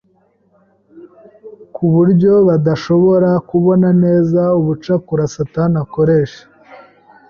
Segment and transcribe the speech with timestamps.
[1.73, 6.41] ku buryo badashobora kubona neza ubucakura Satani akoresha,